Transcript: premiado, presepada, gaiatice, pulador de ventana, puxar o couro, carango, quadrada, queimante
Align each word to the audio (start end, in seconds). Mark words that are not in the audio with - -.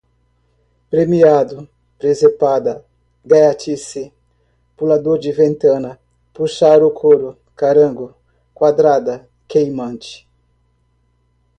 premiado, 0.89 1.69
presepada, 1.99 2.73
gaiatice, 3.29 4.03
pulador 4.75 5.17
de 5.23 5.31
ventana, 5.31 5.99
puxar 6.33 6.81
o 6.81 6.89
couro, 6.89 7.37
carango, 7.55 8.15
quadrada, 8.51 9.29
queimante 9.47 10.27